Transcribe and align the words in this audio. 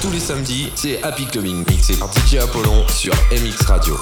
Tous 0.00 0.10
les 0.10 0.20
samedis, 0.20 0.72
c'est 0.76 1.02
Happy 1.02 1.26
Clubbing, 1.26 1.62
mixé 1.68 1.94
par 1.94 2.08
DJ 2.12 2.36
Apollon 2.36 2.86
sur 2.88 3.12
MX 3.30 3.66
Radio. 3.66 3.98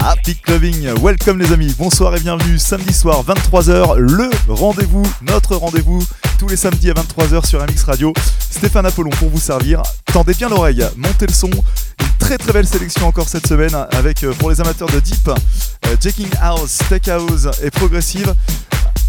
Happy 0.00 0.36
Clubbing. 0.36 0.88
Welcome 1.02 1.38
les 1.38 1.52
amis, 1.52 1.74
bonsoir 1.78 2.16
et 2.16 2.20
bienvenue 2.20 2.58
samedi 2.58 2.94
soir 2.94 3.22
23h, 3.24 3.96
le 3.96 4.30
rendez-vous, 4.48 5.02
notre 5.22 5.56
rendez-vous 5.56 6.02
tous 6.38 6.48
les 6.48 6.56
samedis 6.56 6.90
à 6.90 6.94
23h 6.94 7.46
sur 7.46 7.62
MX 7.62 7.84
Radio. 7.84 8.12
Stéphane 8.38 8.86
Apollon 8.86 9.10
pour 9.10 9.28
vous 9.28 9.40
servir. 9.40 9.82
Tendez 10.06 10.34
bien 10.34 10.48
l'oreille, 10.48 10.84
montez 10.96 11.26
le 11.26 11.32
son. 11.32 11.50
Une 11.50 12.18
très 12.18 12.38
très 12.38 12.52
belle 12.52 12.66
sélection 12.66 13.06
encore 13.06 13.28
cette 13.28 13.46
semaine 13.46 13.74
avec 13.92 14.24
euh, 14.24 14.32
pour 14.32 14.50
les 14.50 14.60
amateurs 14.60 14.88
de 14.88 15.00
Deep, 15.00 15.28
euh, 15.28 15.96
Jacking 16.00 16.28
House, 16.40 16.78
Tech 16.88 17.06
House 17.08 17.48
et 17.62 17.70
Progressive 17.70 18.34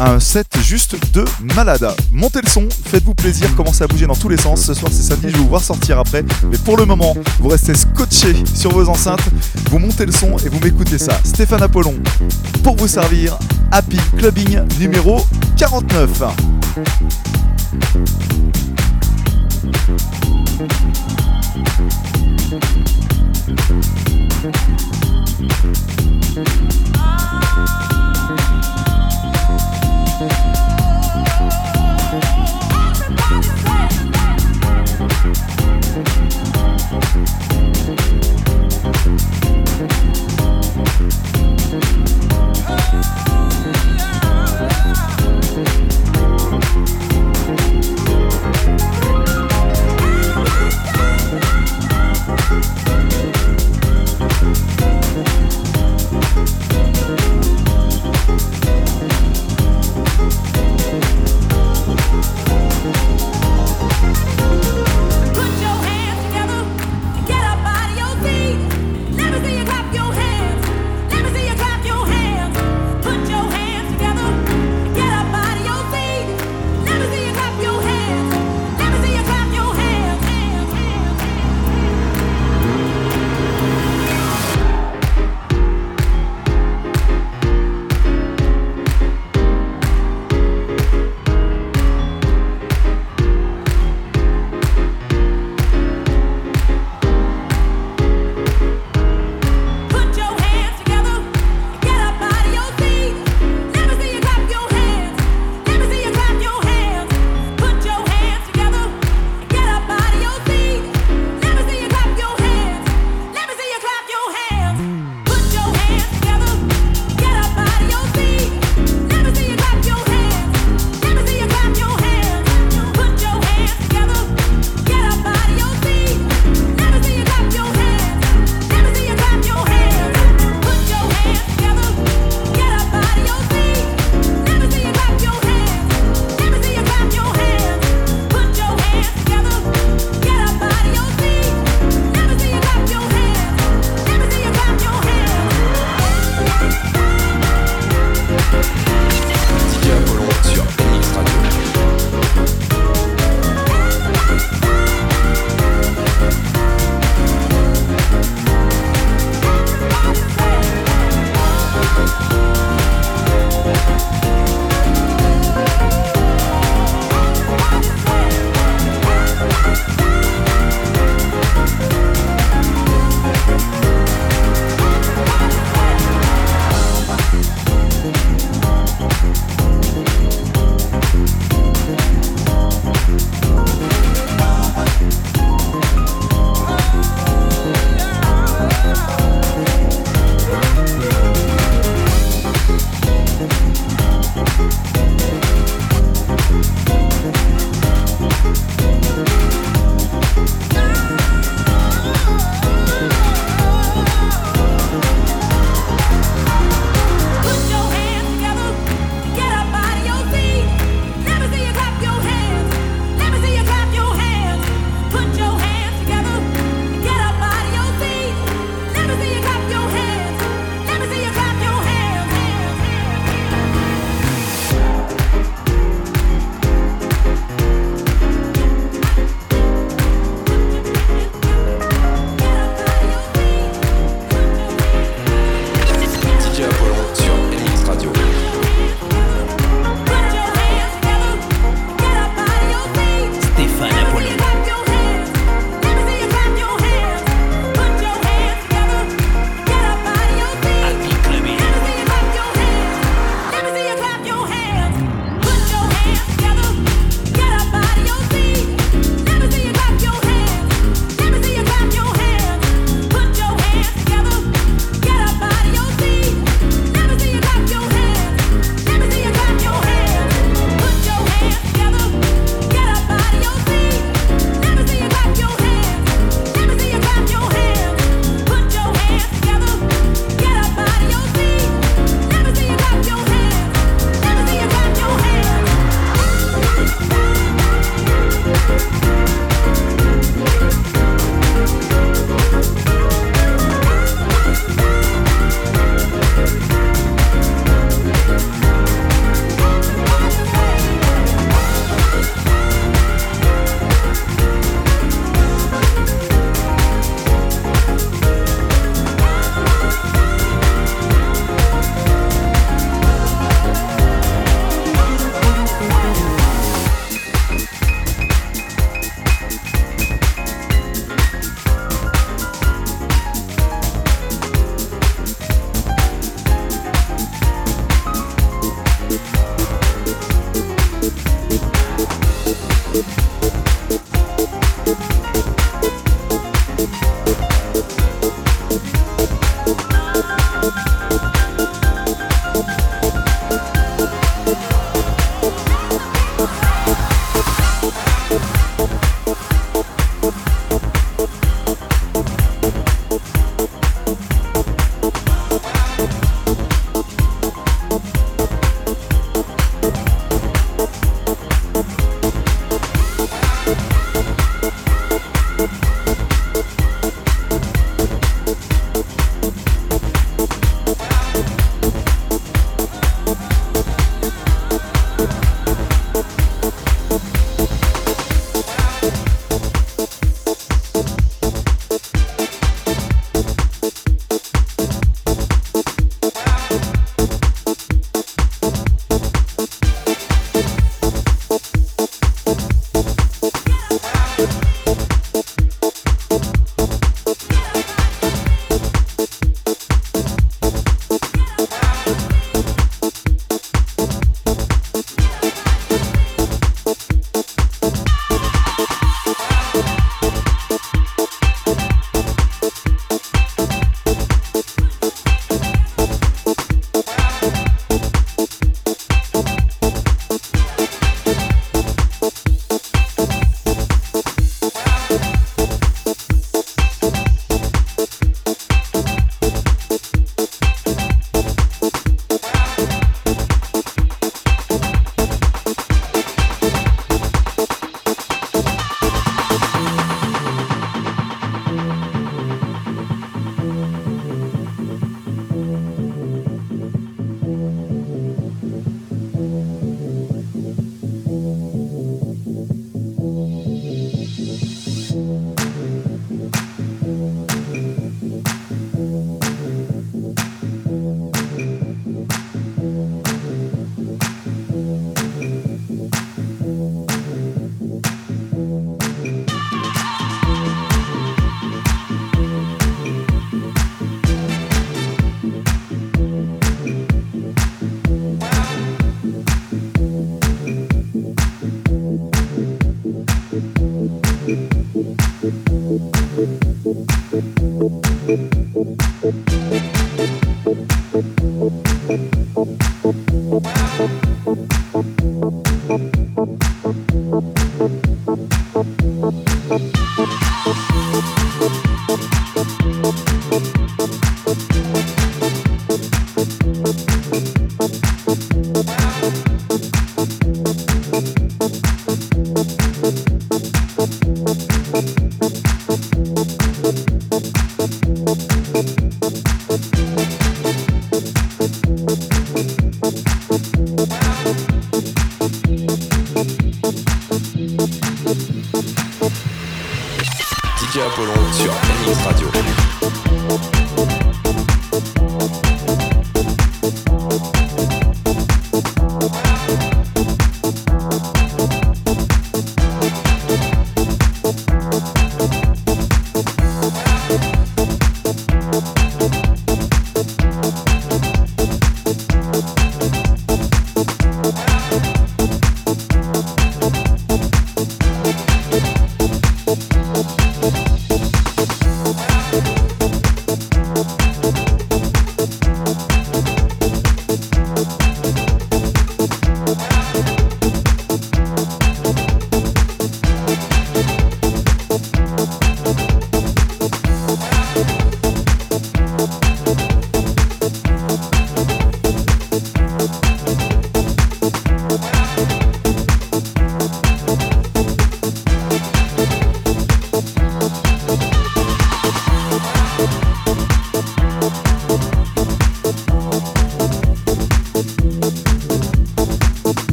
un 0.00 0.18
set 0.18 0.46
juste 0.62 0.96
de 1.12 1.24
malada. 1.54 1.94
Montez 2.10 2.40
le 2.42 2.48
son, 2.48 2.68
faites-vous 2.86 3.14
plaisir, 3.14 3.54
commencez 3.54 3.84
à 3.84 3.86
bouger 3.86 4.06
dans 4.06 4.14
tous 4.14 4.28
les 4.28 4.36
sens. 4.36 4.62
Ce 4.62 4.74
soir 4.74 4.90
c'est 4.92 5.02
samedi, 5.02 5.28
je 5.28 5.32
vais 5.34 5.38
vous 5.38 5.48
voir 5.48 5.62
sortir 5.62 5.98
après. 5.98 6.24
Mais 6.50 6.58
pour 6.58 6.76
le 6.76 6.86
moment, 6.86 7.14
vous 7.38 7.48
restez 7.48 7.74
scotché 7.74 8.34
sur 8.54 8.72
vos 8.72 8.88
enceintes, 8.88 9.28
vous 9.70 9.78
montez 9.78 10.06
le 10.06 10.12
son 10.12 10.36
et 10.38 10.48
vous 10.48 10.60
m'écoutez 10.60 10.98
ça. 10.98 11.20
Stéphane 11.24 11.62
Apollon, 11.62 11.94
pour 12.62 12.76
vous 12.76 12.88
servir, 12.88 13.38
Happy 13.70 13.98
Clubbing 14.16 14.60
numéro 14.78 15.24
49. 15.56 16.22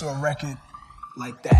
to 0.00 0.08
a 0.08 0.18
record 0.18 0.56
like 1.18 1.42
that. 1.42 1.59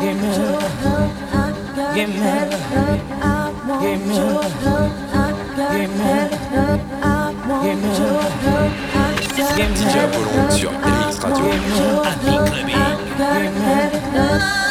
give 0.00 0.20
me, 0.20 0.28
your 0.28 0.52
love. 0.52 1.10
I 1.32 1.52
got 1.76 1.94
give 1.94 2.08
me, 2.08 2.20
I 2.20 3.44
want 3.68 3.82
give 3.82 4.00
me, 4.06 4.14
your 4.16 4.32
love. 4.34 4.94
I 5.12 5.32
got 5.56 5.70
give 5.76 5.90
me, 5.90 6.12
I 7.02 7.34
want 7.48 7.62
give 7.64 7.78
me, 7.82 7.88
your 7.88 8.12
love. 8.14 8.72
I 8.94 9.16
got 9.36 9.58
DJ 9.58 9.94
Apollon 10.04 10.50
sur 10.50 10.70
MX 10.72 11.24
Radio. 11.24 12.02
Happy 12.02 12.32
Clubbing. 13.16 14.67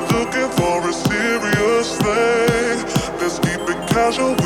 not 0.00 0.12
looking 0.12 0.50
for 0.58 0.86
a 0.88 0.92
serious 0.92 1.96
thing. 1.96 2.76
Let's 3.18 3.38
keep 3.38 3.60
it 3.60 3.88
casual. 3.88 4.45